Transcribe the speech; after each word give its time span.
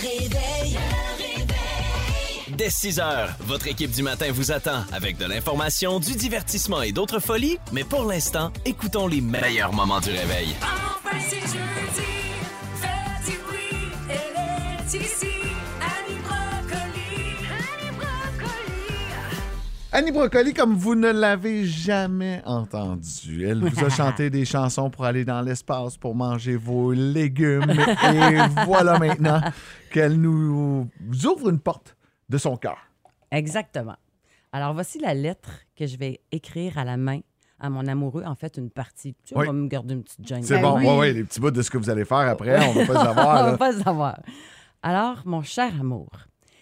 réveil. 0.00 0.78
Dès 2.48 2.70
6 2.70 3.00
heures, 3.00 3.30
votre 3.40 3.68
équipe 3.68 3.90
du 3.90 4.02
matin 4.02 4.30
vous 4.32 4.52
attend 4.52 4.84
avec 4.92 5.16
de 5.16 5.24
l'information, 5.24 5.98
du 5.98 6.14
divertissement 6.14 6.82
et 6.82 6.92
d'autres 6.92 7.20
folies. 7.20 7.58
Mais 7.72 7.84
pour 7.84 8.04
l'instant, 8.04 8.52
écoutons 8.64 9.06
les 9.06 9.20
meilleurs 9.20 9.72
moments 9.72 10.00
du 10.00 10.10
réveil. 10.10 10.48
Enfin 10.60 11.16
c'est 11.26 11.40
jeudi, 11.40 12.08
fais 12.80 13.30
du 13.30 13.38
bruit, 13.38 13.92
elle 14.08 14.98
est 14.98 15.04
ici. 15.04 15.49
Annie 19.92 20.12
Brocoli, 20.12 20.54
comme 20.54 20.74
vous 20.76 20.94
ne 20.94 21.10
l'avez 21.10 21.64
jamais 21.66 22.42
entendu, 22.46 23.44
elle 23.44 23.58
vous 23.60 23.84
a 23.84 23.88
chanté 23.90 24.30
des 24.30 24.44
chansons 24.44 24.88
pour 24.88 25.04
aller 25.04 25.24
dans 25.24 25.40
l'espace, 25.42 25.96
pour 25.96 26.14
manger 26.14 26.54
vos 26.56 26.92
légumes. 26.92 27.68
Et 27.70 28.38
voilà 28.66 28.98
maintenant 29.00 29.40
qu'elle 29.92 30.20
nous 30.20 30.88
ouvre 31.24 31.48
une 31.50 31.58
porte 31.58 31.96
de 32.28 32.38
son 32.38 32.56
cœur. 32.56 32.78
Exactement. 33.32 33.96
Alors, 34.52 34.74
voici 34.74 35.00
la 35.00 35.12
lettre 35.14 35.50
que 35.76 35.86
je 35.86 35.96
vais 35.96 36.20
écrire 36.30 36.78
à 36.78 36.84
la 36.84 36.96
main 36.96 37.18
à 37.58 37.68
mon 37.68 37.86
amoureux. 37.88 38.22
En 38.24 38.36
fait, 38.36 38.58
une 38.58 38.70
partie. 38.70 39.16
Tu 39.24 39.34
Oui. 39.34 39.42
On 39.44 39.46
va 39.46 39.52
me 39.52 39.66
garder 39.68 39.94
une 39.94 40.04
petite 40.04 40.26
gêne. 40.26 40.42
C'est 40.44 40.54
Ben 40.60 40.62
bon, 40.62 40.78
oui. 40.78 40.98
ouais, 40.98 41.12
les 41.12 41.24
petits 41.24 41.40
bouts 41.40 41.50
de 41.50 41.62
ce 41.62 41.70
que 41.70 41.78
vous 41.78 41.90
allez 41.90 42.04
faire 42.04 42.18
après, 42.18 42.64
on 42.64 42.72
va 42.74 42.86
pas 42.86 42.92
le 42.92 42.98
On 43.00 43.04
savoir. 43.04 43.44
va 43.44 43.50
là. 43.50 43.56
pas 43.58 43.72
le 43.72 43.78
savoir. 43.82 44.20
Alors, 44.84 45.22
mon 45.24 45.42
cher 45.42 45.72
amour, 45.80 46.08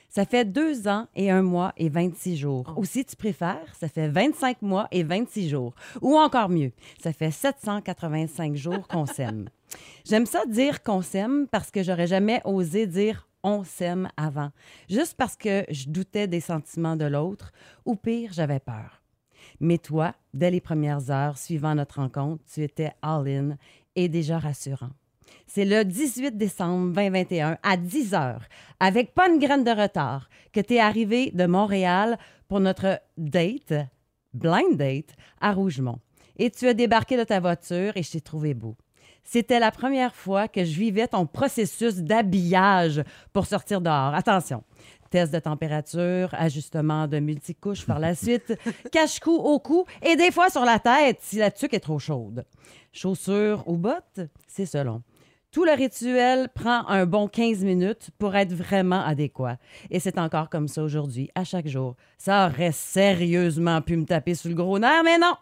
ça 0.08 0.24
fait 0.24 0.44
deux 0.44 0.88
ans 0.88 1.06
et 1.14 1.30
un 1.30 1.42
mois 1.42 1.72
et 1.76 1.88
26 1.88 2.36
jours. 2.36 2.74
Ou 2.76 2.84
si 2.84 3.04
tu 3.04 3.16
préfères, 3.16 3.74
ça 3.78 3.88
fait 3.88 4.08
25 4.08 4.62
mois 4.62 4.88
et 4.90 5.02
26 5.02 5.48
jours. 5.48 5.74
Ou 6.00 6.16
encore 6.16 6.48
mieux, 6.48 6.72
ça 7.02 7.12
fait 7.12 7.30
785 7.30 8.56
jours 8.56 8.88
qu'on 8.88 9.06
s'aime. 9.06 9.48
J'aime 10.04 10.26
ça 10.26 10.46
dire 10.46 10.82
qu'on 10.82 11.02
s'aime 11.02 11.46
parce 11.50 11.70
que 11.70 11.82
j'aurais 11.82 12.06
jamais 12.06 12.40
osé 12.44 12.86
dire 12.86 13.28
on 13.42 13.64
s'aime 13.64 14.08
avant. 14.16 14.50
Juste 14.88 15.14
parce 15.16 15.36
que 15.36 15.64
je 15.70 15.88
doutais 15.88 16.26
des 16.26 16.40
sentiments 16.40 16.96
de 16.96 17.04
l'autre 17.04 17.52
ou 17.84 17.94
pire, 17.94 18.32
j'avais 18.32 18.60
peur. 18.60 19.02
Mais 19.60 19.78
toi, 19.78 20.14
dès 20.34 20.50
les 20.50 20.60
premières 20.60 21.10
heures 21.10 21.38
suivant 21.38 21.74
notre 21.74 22.00
rencontre, 22.00 22.42
tu 22.52 22.62
étais 22.62 22.92
all-in 23.02 23.56
et 23.96 24.08
déjà 24.08 24.38
rassurant. 24.38 24.90
C'est 25.46 25.64
le 25.64 25.84
18 25.84 26.36
décembre 26.36 26.92
2021 26.94 27.58
à 27.62 27.76
10 27.76 28.14
heures, 28.14 28.42
avec 28.80 29.14
pas 29.14 29.28
une 29.28 29.38
graine 29.38 29.64
de 29.64 29.70
retard, 29.70 30.28
que 30.52 30.60
tu 30.60 30.74
es 30.74 30.80
arrivé 30.80 31.30
de 31.32 31.46
Montréal 31.46 32.18
pour 32.48 32.60
notre 32.60 33.00
date, 33.16 33.74
blind 34.34 34.76
date, 34.76 35.14
à 35.40 35.52
Rougemont. 35.52 35.98
Et 36.36 36.50
tu 36.50 36.68
as 36.68 36.74
débarqué 36.74 37.16
de 37.16 37.24
ta 37.24 37.40
voiture 37.40 37.96
et 37.96 38.02
je 38.02 38.12
t'ai 38.12 38.20
trouvé 38.20 38.54
beau. 38.54 38.76
C'était 39.24 39.60
la 39.60 39.70
première 39.70 40.14
fois 40.14 40.48
que 40.48 40.64
je 40.64 40.78
vivais 40.78 41.08
ton 41.08 41.26
processus 41.26 41.96
d'habillage 41.96 43.02
pour 43.32 43.46
sortir 43.46 43.80
dehors. 43.80 44.14
Attention, 44.14 44.64
test 45.10 45.32
de 45.32 45.38
température, 45.38 46.30
ajustement 46.32 47.06
de 47.06 47.18
multicouches 47.18 47.84
par 47.84 47.98
la 47.98 48.14
suite, 48.14 48.54
cache-cou 48.92 49.32
au 49.32 49.58
cou 49.58 49.84
et 50.02 50.16
des 50.16 50.30
fois 50.30 50.50
sur 50.50 50.64
la 50.64 50.78
tête 50.78 51.18
si 51.20 51.36
la 51.36 51.50
tuque 51.50 51.74
est 51.74 51.80
trop 51.80 51.98
chaude. 51.98 52.44
Chaussures 52.92 53.64
ou 53.66 53.76
bottes, 53.76 54.20
c'est 54.46 54.66
selon. 54.66 55.02
Tout 55.50 55.64
le 55.64 55.72
rituel 55.72 56.50
prend 56.54 56.86
un 56.88 57.06
bon 57.06 57.26
15 57.26 57.64
minutes 57.64 58.10
pour 58.18 58.36
être 58.36 58.52
vraiment 58.52 59.00
adéquat. 59.00 59.56
Et 59.90 59.98
c'est 59.98 60.18
encore 60.18 60.50
comme 60.50 60.68
ça 60.68 60.82
aujourd'hui, 60.82 61.30
à 61.34 61.42
chaque 61.42 61.68
jour. 61.68 61.96
Ça 62.18 62.48
aurait 62.48 62.72
sérieusement 62.72 63.80
pu 63.80 63.96
me 63.96 64.04
taper 64.04 64.34
sur 64.34 64.50
le 64.50 64.54
gros 64.54 64.78
nerf, 64.78 65.02
mais 65.04 65.16
non! 65.16 65.34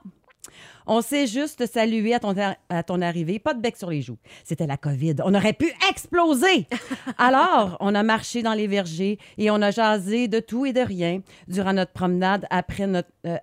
On 0.87 1.01
s'est 1.01 1.27
juste 1.27 1.67
salué 1.67 2.15
à 2.15 2.21
ton, 2.21 2.37
à 2.69 2.83
ton 2.85 3.03
arrivée, 3.03 3.41
pas 3.41 3.53
de 3.53 3.61
bec 3.61 3.77
sur 3.77 3.91
les 3.91 4.01
joues. 4.01 4.19
C'était 4.45 4.69
la 4.69 4.77
COVID. 4.77 5.17
On 5.25 5.35
aurait 5.35 5.53
pu 5.53 5.73
exploser. 5.91 6.69
Alors, 7.19 7.77
on 7.81 7.93
a 7.97 8.05
marché 8.05 8.43
dans 8.43 8.55
les 8.55 8.69
vergers 8.69 9.19
et 9.39 9.51
on 9.51 9.61
a 9.61 9.73
jasé 9.73 10.29
de 10.29 10.39
tout 10.39 10.67
et 10.67 10.73
de 10.73 10.81
rien 10.81 11.21
durant 11.49 11.73
notre 11.73 11.93
promenade 11.93 12.47
après, 12.51 12.87
notre, 12.87 13.11
euh, 13.27 13.39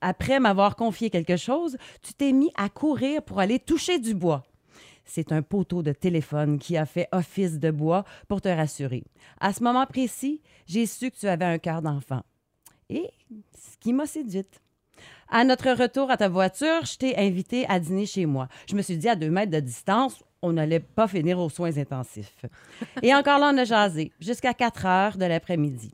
après 0.00 0.38
m'avoir 0.38 0.76
confié 0.76 1.10
quelque 1.10 1.36
chose. 1.36 1.76
Tu 2.02 2.14
t'es 2.14 2.30
mis 2.30 2.52
à 2.56 2.68
courir 2.68 3.22
pour 3.22 3.40
aller 3.40 3.58
toucher 3.58 3.98
du 3.98 4.14
bois. 4.14 4.44
C'est 5.04 5.32
un 5.32 5.42
poteau 5.42 5.82
de 5.82 5.92
téléphone 5.92 6.58
qui 6.58 6.76
a 6.76 6.86
fait 6.86 7.08
office 7.12 7.58
de 7.58 7.70
bois 7.70 8.04
pour 8.28 8.40
te 8.40 8.48
rassurer. 8.48 9.04
À 9.40 9.52
ce 9.52 9.62
moment 9.62 9.86
précis, 9.86 10.40
j'ai 10.66 10.86
su 10.86 11.10
que 11.10 11.16
tu 11.16 11.26
avais 11.26 11.44
un 11.44 11.58
cœur 11.58 11.82
d'enfant. 11.82 12.22
Et 12.88 13.10
ce 13.56 13.76
qui 13.78 13.92
m'a 13.92 14.06
séduite. 14.06 14.60
À 15.28 15.44
notre 15.44 15.70
retour 15.72 16.10
à 16.10 16.16
ta 16.16 16.28
voiture, 16.28 16.84
je 16.84 16.96
t'ai 16.96 17.16
invité 17.16 17.66
à 17.68 17.80
dîner 17.80 18.06
chez 18.06 18.26
moi. 18.26 18.48
Je 18.68 18.76
me 18.76 18.82
suis 18.82 18.96
dit, 18.96 19.08
à 19.08 19.16
deux 19.16 19.30
mètres 19.30 19.50
de 19.50 19.60
distance, 19.60 20.22
on 20.42 20.52
n'allait 20.52 20.80
pas 20.80 21.08
finir 21.08 21.38
aux 21.38 21.48
soins 21.48 21.76
intensifs. 21.78 22.44
Et 23.02 23.14
encore 23.14 23.38
là, 23.38 23.50
on 23.52 23.58
a 23.58 23.64
jasé 23.64 24.12
jusqu'à 24.20 24.54
4 24.54 24.86
heures 24.86 25.16
de 25.16 25.24
l'après-midi. 25.24 25.92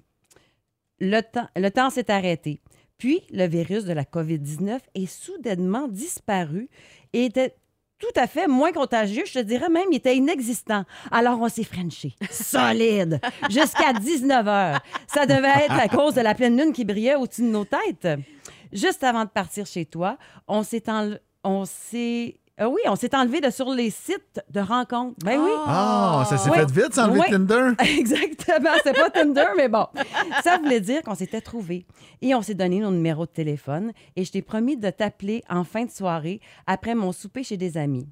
Le 0.99 1.21
temps, 1.21 1.49
le 1.57 1.71
temps 1.71 1.91
s'est 1.91 2.11
arrêté. 2.11 2.61
Puis, 2.99 3.23
le 3.31 3.47
virus 3.47 3.85
de 3.85 3.95
la 3.95 4.05
COVID-19 4.05 4.79
est 4.95 5.07
soudainement 5.07 5.89
disparu 5.89 6.69
et 7.15 7.25
était 7.25 7.55
tout 8.01 8.21
à 8.21 8.27
fait 8.27 8.49
moins 8.49 8.73
contagieux. 8.73 9.25
Je 9.27 9.35
te 9.35 9.39
dirais 9.39 9.69
même, 9.69 9.87
il 9.93 9.97
était 9.97 10.17
inexistant. 10.17 10.85
Alors, 11.11 11.41
on 11.41 11.49
s'est 11.49 11.65
frenché. 11.65 12.15
Solide. 12.31 13.21
Jusqu'à 13.51 13.93
19 13.93 14.49
heures. 14.49 14.81
Ça 15.07 15.27
devait 15.27 15.65
être 15.67 15.79
à 15.79 15.89
cause 15.89 16.15
de 16.15 16.23
la 16.23 16.35
pleine 16.35 16.59
lune 16.59 16.73
qui 16.73 16.85
brillait 16.85 17.15
au-dessus 17.15 17.43
de 17.43 17.49
nos 17.49 17.65
têtes. 17.65 18.09
Juste 18.73 19.05
avant 19.05 19.25
de 19.25 19.31
partir 19.31 19.67
chez 19.67 19.85
toi, 19.85 20.17
on 20.49 20.63
s'est 20.63 20.83
on 21.45 21.65
s'est 21.65 22.37
euh, 22.61 22.67
oui, 22.67 22.81
on 22.87 22.97
s'est 22.97 23.15
enlevé 23.15 23.41
de 23.41 23.51
sur 23.51 23.71
les 23.71 23.91
sites 23.91 24.41
de 24.51 24.61
rencontres. 24.61 25.17
Ben 25.25 25.41
oui. 25.41 25.51
Ah, 25.67 26.25
ça 26.29 26.37
s'est 26.39 26.51
fait 26.51 26.71
vite, 26.71 26.95
sans 26.95 27.05
enlever 27.05 27.21
Ouais. 27.21 27.31
Tinder? 27.31 27.71
Exactement, 27.99 28.71
c'est 28.85 28.93
pas 28.95 29.11
Tinder, 29.11 29.47
mais 29.57 29.69
bon. 29.69 29.87
Ça 30.45 30.59
voulait 30.59 30.81
dire 30.81 31.03
qu'on 31.03 31.15
s'était 31.15 31.41
trouvés 31.41 31.87
et 32.23 32.35
on 32.35 32.43
s'est 32.43 32.55
donné 32.55 32.81
nos 32.81 32.91
numéros 32.91 33.27
de 33.27 33.31
téléphone 33.31 33.93
et 34.17 34.25
je 34.25 34.33
t'ai 34.33 34.43
promis 34.43 34.77
de 34.77 34.91
t'appeler 34.91 35.43
en 35.49 35.65
fin 35.65 35.85
de 35.85 35.91
soirée 35.91 36.41
après 36.67 36.95
mon 36.95 37.13
souper 37.13 37.43
chez 37.43 37.57
des 37.57 37.77
amis. 37.77 38.07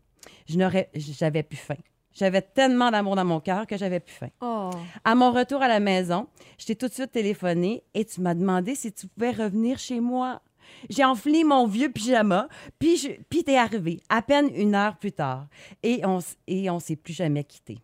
Je 0.48 0.56
n'aurais, 0.58 0.90
j'avais 0.94 1.42
plus 1.42 1.58
faim. 1.58 1.76
J'avais 2.14 2.42
tellement 2.42 2.90
d'amour 2.90 3.14
dans 3.14 3.24
mon 3.24 3.38
cœur 3.38 3.66
que 3.66 3.76
j'avais 3.76 4.00
plus 4.00 4.14
faim. 4.14 4.28
Oh. 4.40 4.70
À 5.04 5.14
mon 5.14 5.30
retour 5.30 5.62
à 5.62 5.68
la 5.68 5.78
maison, 5.78 6.26
je 6.58 6.66
t'ai 6.66 6.74
tout 6.74 6.88
de 6.88 6.92
suite 6.92 7.12
téléphoné 7.12 7.84
et 7.94 8.04
tu 8.04 8.20
m'as 8.20 8.34
demandé 8.34 8.74
si 8.74 8.92
tu 8.92 9.06
pouvais 9.06 9.30
revenir 9.30 9.78
chez 9.78 10.00
moi. 10.00 10.40
J'ai 10.88 11.04
enflé 11.04 11.44
mon 11.44 11.66
vieux 11.66 11.90
pyjama, 11.90 12.48
puis, 12.78 12.96
je, 12.96 13.08
puis 13.28 13.44
t'es 13.44 13.56
arrivé, 13.56 14.00
à 14.08 14.22
peine 14.22 14.50
une 14.54 14.74
heure 14.74 14.96
plus 14.96 15.12
tard, 15.12 15.46
et 15.82 16.00
on, 16.04 16.18
et 16.46 16.70
on 16.70 16.78
s'est 16.78 16.96
plus 16.96 17.12
jamais 17.12 17.44
quitté. 17.44 17.78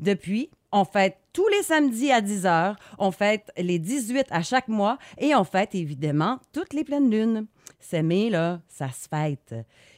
Depuis, 0.00 0.50
on 0.70 0.84
fête 0.84 1.18
tous 1.32 1.48
les 1.48 1.62
samedis 1.62 2.12
à 2.12 2.20
10 2.20 2.46
heures, 2.46 2.76
on 2.98 3.10
fête 3.10 3.50
les 3.56 3.78
18 3.78 4.26
à 4.30 4.42
chaque 4.42 4.68
mois, 4.68 4.98
et 5.18 5.34
on 5.34 5.44
fête 5.44 5.74
évidemment 5.74 6.38
toutes 6.52 6.72
les 6.72 6.84
pleines 6.84 7.10
lunes. 7.10 7.46
S'aimer, 7.80 8.30
là, 8.30 8.60
ça 8.68 8.88
se 8.90 9.08
fête. 9.08 9.54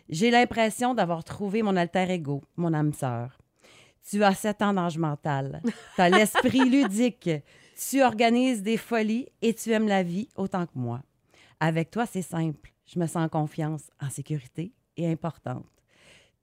J'ai 0.09 0.31
l'impression 0.31 0.95
d'avoir 0.95 1.25
trouvé 1.25 1.63
mon 1.63 1.77
alter 1.77 2.11
ego, 2.11 2.43
mon 2.57 2.75
âme 2.75 2.93
sœur. 2.93 3.39
Tu 4.09 4.25
as 4.25 4.35
7 4.35 4.63
ans 4.63 4.75
d'âge 4.75 4.99
mental. 4.99 5.63
Tu 5.95 6.01
as 6.01 6.09
l'esprit 6.09 6.61
ludique. 6.71 7.31
Tu 7.77 8.03
organises 8.03 8.63
des 8.63 8.77
folies 8.77 9.29
et 9.41 9.55
tu 9.55 9.71
aimes 9.71 9.89
la 9.89 10.03
vie 10.03 10.29
autant 10.37 10.67
que 10.67 10.73
moi. 10.75 11.01
Avec 11.61 11.91
toi, 11.91 12.07
c'est 12.07 12.23
simple. 12.23 12.73
Je 12.87 12.99
me 12.99 13.07
sens 13.07 13.25
en 13.25 13.29
confiance, 13.29 13.91
en 14.01 14.09
sécurité 14.11 14.73
et 14.97 15.11
importante. 15.11 15.67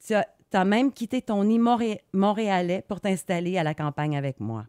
Tu 0.06 0.14
as, 0.14 0.66
même 0.66 0.94
quitté 0.94 1.22
ton 1.22 1.44
nid 1.44 1.60
montréalais 2.14 2.84
pour 2.88 3.02
t'installer 3.02 3.58
à 3.58 3.64
la 3.64 3.74
campagne 3.74 4.16
avec 4.16 4.40
moi. 4.40 4.66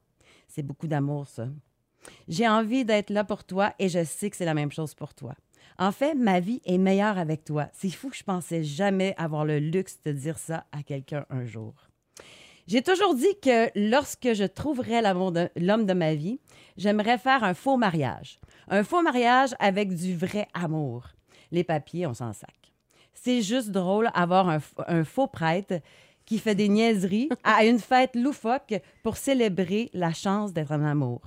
C'est 0.49 0.63
beaucoup 0.63 0.89
d'amour, 0.89 1.29
ça. 1.29 1.49
J'ai 2.27 2.49
envie 2.49 2.85
d'être 2.85 3.11
là 3.11 3.25
pour 3.25 3.45
toi 3.45 3.75
et 3.79 3.89
je 3.89 4.03
sais 4.03 4.31
que 4.31 4.37
c'est 4.37 4.45
la 4.45 4.55
même 4.55 4.73
chose 4.73 4.95
pour 4.95 5.15
toi. 5.15 5.35
En 5.79 5.93
fait, 5.93 6.15
ma 6.15 6.41
vie 6.41 6.61
est 6.65 6.79
meilleure 6.79 7.19
avec 7.19 7.45
toi. 7.45 7.69
C'est 7.73 7.91
fou 7.91 8.09
que 8.09 8.17
je 8.17 8.25
pensais 8.25 8.65
jamais 8.65 9.15
avoir 9.19 9.45
le 9.45 9.59
luxe 9.59 10.01
de 10.05 10.13
dire 10.13 10.39
ça 10.39 10.67
à 10.73 10.83
quelqu'un 10.83 11.27
un 11.31 11.45
jour. 11.45 11.88
J'ai 12.69 12.83
toujours 12.83 13.15
dit 13.15 13.35
que 13.43 13.71
lorsque 13.91 14.35
je 14.35 14.45
trouverais 14.45 15.01
l'amour 15.01 15.33
de- 15.33 15.49
l'homme 15.57 15.87
de 15.87 15.95
ma 15.95 16.15
vie, 16.15 16.39
j'aimerais 16.77 17.17
faire 17.17 17.43
un 17.43 17.55
faux 17.55 17.79
mariage. 17.79 18.39
Un 18.69 18.85
faux 18.85 19.01
mariage 19.01 19.55
avec 19.59 19.95
du 19.95 20.15
vrai 20.15 20.47
amour. 20.53 21.07
Les 21.51 21.65
papiers, 21.65 22.07
on 22.07 22.13
s'en 22.13 22.35
sac. 22.35 22.75
C'est 23.15 23.41
juste 23.41 23.71
drôle 23.71 24.11
avoir 24.13 24.51
un, 24.51 25.05
faux 25.05 25.27
prêtre 25.29 25.81
qui 26.27 26.39
fait 26.39 26.55
des 26.55 26.69
niaiseries 26.69 27.31
à 27.43 27.65
une 27.65 27.79
fête 27.79 28.15
loufoque 28.15 28.75
pour 29.03 29.17
célébrer 29.17 29.89
la 29.95 30.13
chance 30.13 30.53
d'être 30.53 30.73
en 30.73 30.85
amour. 30.85 31.23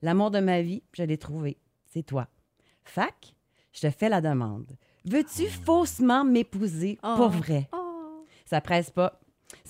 L'amour 0.00 0.30
de 0.30 0.40
ma 0.40 0.62
vie, 0.62 0.82
je 0.94 1.02
l'ai 1.02 1.18
trouvé. 1.18 1.58
C'est 1.92 2.04
toi. 2.06 2.26
Fac, 2.84 3.34
je 3.74 3.82
te 3.82 3.90
fais 3.90 4.08
la 4.08 4.22
demande. 4.22 4.78
Veux-tu 5.04 5.46
faussement 5.50 6.24
m'épouser 6.24 6.98
pour 7.02 7.28
vrai? 7.28 7.68
Oh. 7.74 8.24
Ça 8.46 8.62
presse 8.62 8.90
pas. 8.90 9.19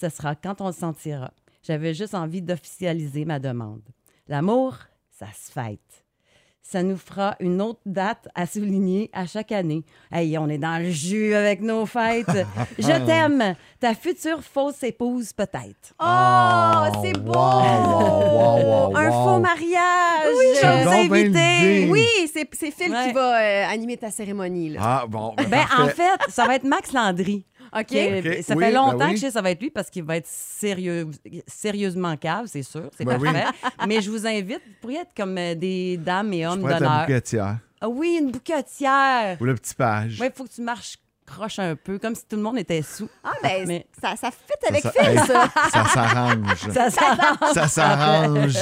Ce 0.00 0.08
sera 0.08 0.34
quand 0.34 0.60
on 0.60 0.66
le 0.68 0.72
sentira. 0.72 1.30
J'avais 1.62 1.92
juste 1.94 2.14
envie 2.14 2.42
d'officialiser 2.42 3.24
ma 3.24 3.38
demande. 3.38 3.82
L'amour, 4.28 4.76
ça 5.10 5.26
se 5.26 5.50
fête. 5.52 5.80
Ça 6.62 6.82
nous 6.84 6.96
fera 6.98 7.34
une 7.40 7.60
autre 7.60 7.80
date 7.84 8.28
à 8.34 8.46
souligner 8.46 9.10
à 9.12 9.26
chaque 9.26 9.50
année. 9.50 9.82
Hey, 10.12 10.38
on 10.38 10.48
est 10.48 10.58
dans 10.58 10.80
le 10.80 10.90
jus 10.90 11.34
avec 11.34 11.62
nos 11.62 11.84
fêtes. 11.84 12.26
Je 12.78 13.04
t'aime. 13.06 13.56
Ta 13.80 13.94
future 13.94 14.40
fausse 14.44 14.80
épouse, 14.84 15.32
peut-être. 15.32 15.94
Oh, 15.98 17.00
c'est 17.02 17.18
beau! 17.18 17.32
Wow, 17.32 18.92
j'aime 20.60 20.76
chose. 20.76 20.84
donc 20.84 21.08
bien 21.10 21.22
invités. 21.22 21.24
l'idée. 21.24 21.88
Oui, 21.90 22.06
c'est 22.32 22.48
Phil 22.70 22.92
Ouais. 22.92 23.06
qui 23.08 23.12
va 23.14 23.40
euh, 23.40 23.66
animer 23.68 23.96
ta 23.96 24.10
cérémonie. 24.10 24.70
Là. 24.70 24.80
Ah, 24.82 25.04
bon. 25.08 25.34
ben, 25.36 25.48
Ben, 25.48 25.64
en 25.78 25.88
fait, 25.88 26.18
ça 26.28 26.46
va 26.46 26.54
être 26.56 26.64
Max 26.64 26.92
Landry. 26.92 27.44
OK? 27.76 27.86
qui 27.86 27.98
est- 27.98 28.18
Ok, 28.38 28.42
Ça 28.44 28.54
oui, 28.54 28.64
fait 28.64 28.72
longtemps 28.72 28.98
ben 28.98 29.06
oui. 29.06 29.10
que 29.12 29.16
je 29.16 29.20
sais 29.22 29.26
que 29.28 29.32
ça 29.32 29.42
va 29.42 29.50
être 29.50 29.60
lui 29.60 29.70
parce 29.70 29.90
qu'il 29.90 30.04
va 30.04 30.16
être 30.16 30.26
sérieux, 30.26 31.08
sérieusement 31.46 32.16
cave, 32.16 32.46
c'est 32.46 32.62
sûr. 32.62 32.90
C'est 32.96 33.04
Ben 33.04 33.18
oui. 33.20 33.32
parfait. 33.32 33.46
Mais 33.86 34.00
je 34.00 34.10
vous 34.10 34.26
invite, 34.26 34.60
vous 34.64 34.72
pourriez 34.80 34.98
être 35.00 35.14
comme 35.16 35.36
euh, 35.38 35.54
des 35.54 35.96
dames 35.96 36.32
et 36.32 36.46
hommes 36.46 36.62
d'honneur. 36.62 37.06
bouquetière 37.06 37.58
Ah 37.80 37.88
oui, 37.88 38.18
une 38.20 38.30
bouquetière. 38.30 39.36
ou 39.40 39.44
le 39.44 39.54
petit 39.54 39.74
page. 39.74 40.18
Il 40.22 40.30
faut 40.34 40.44
que 40.44 40.50
tu 40.50 40.62
marches 40.62 40.96
croche 41.26 41.60
un 41.60 41.76
peu, 41.76 41.96
comme 42.00 42.16
si 42.16 42.26
tout 42.28 42.34
le 42.34 42.42
monde 42.42 42.58
était 42.58 42.82
sous. 42.82 43.08
Ah, 43.22 43.30
ben, 43.40 43.64
Mais- 43.64 43.86
ça, 44.02 44.16
ça 44.16 44.32
fit 44.32 44.66
avec 44.68 44.82
ça, 44.82 44.90
Phil, 44.90 45.16
ça. 45.20 45.48
ça 45.72 45.84
s'arrange. 45.84 46.56
Ça, 46.74 46.90
ça... 46.90 47.16
Ça 47.54 47.68
s'arrange. 47.68 48.56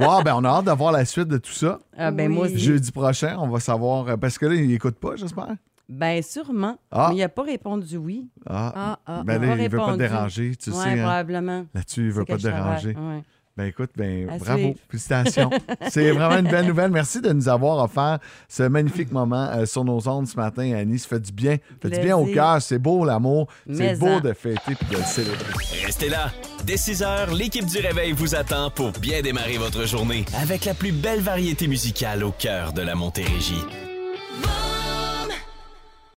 Wow, 0.00 0.20
ben 0.24 0.34
on 0.34 0.42
a 0.44 0.48
hâte 0.48 0.64
de 0.64 0.72
voir 0.72 0.90
la 0.90 1.04
suite 1.04 1.28
de 1.28 1.38
tout 1.38 1.52
ça. 1.52 1.78
Ah, 1.96 2.10
ben 2.10 2.28
Oui. 2.28 2.34
moi 2.34 2.46
aussi. 2.46 2.58
Jeudi 2.58 2.90
prochain, 2.90 3.36
on 3.38 3.46
va 3.48 3.60
savoir. 3.60 4.08
euh, 4.08 4.16
Parce 4.16 4.38
que 4.38 4.46
là, 4.46 4.56
il 4.56 4.66
n'écoute 4.66 4.96
pas, 4.98 5.14
j'espère. 5.14 5.54
Ben 5.90 6.22
sûrement. 6.22 6.78
Ah. 6.92 7.08
Mais 7.10 7.16
il 7.16 7.18
n'a 7.20 7.28
pas 7.28 7.42
répondu 7.42 7.96
oui. 7.96 8.28
Ah, 8.48 8.72
Ah, 8.76 8.98
ah, 9.06 9.22
ben 9.24 9.42
il 9.42 9.48
là, 9.48 9.56
il 9.56 9.68
veut 9.68 9.78
pas 9.78 9.92
te 9.92 9.98
déranger, 9.98 10.54
tu 10.56 10.70
ouais, 10.70 10.76
sais. 10.76 10.90
hein. 10.90 10.96
probablement. 11.02 11.66
Là-dessus, 11.74 12.06
il 12.06 12.12
veut 12.12 12.24
C'est 12.26 12.32
pas 12.32 12.38
te 12.38 12.42
déranger. 12.42 12.88
Ouais. 12.90 13.22
Ben 13.56 13.64
écoute, 13.66 13.90
ben 13.96 14.30
À 14.30 14.38
bravo, 14.38 14.58
suivre. 14.58 14.78
félicitations. 14.88 15.50
C'est 15.90 16.12
vraiment 16.12 16.38
une 16.38 16.48
belle 16.48 16.66
nouvelle. 16.66 16.92
Merci 16.92 17.20
de 17.20 17.30
nous 17.32 17.48
avoir 17.48 17.82
offert 17.84 18.18
ce 18.48 18.62
magnifique 18.62 19.10
moment 19.10 19.48
euh, 19.50 19.66
sur 19.66 19.84
nos 19.84 20.06
ondes 20.08 20.28
ce 20.28 20.36
matin, 20.36 20.72
Annie. 20.72 20.98
Ça 21.00 21.08
fait 21.08 21.20
du 21.20 21.32
bien. 21.32 21.56
Ça 21.82 21.88
fait 21.88 21.96
du 21.96 22.00
bien 22.00 22.16
au 22.16 22.24
cœur. 22.26 22.62
C'est 22.62 22.78
beau 22.78 23.04
l'amour. 23.04 23.48
C'est 23.70 23.98
beau 23.98 24.06
en. 24.06 24.20
de 24.20 24.32
fêter 24.32 24.60
puis 24.76 24.86
de 24.92 24.96
le 24.96 25.02
célébrer. 25.02 25.52
Restez 25.84 26.08
là. 26.08 26.30
Dès 26.64 26.76
6 26.76 27.02
heures, 27.02 27.34
l'équipe 27.34 27.66
du 27.66 27.78
Réveil 27.78 28.12
vous 28.12 28.34
attend 28.36 28.70
pour 28.70 28.92
bien 28.92 29.20
démarrer 29.20 29.58
votre 29.58 29.84
journée 29.84 30.24
avec 30.40 30.64
la 30.64 30.72
plus 30.74 30.92
belle 30.92 31.20
variété 31.20 31.66
musicale 31.66 32.22
au 32.24 32.30
cœur 32.30 32.72
de 32.72 32.82
la 32.82 32.94
Montérégie. 32.94 33.62
Mon 33.64 33.89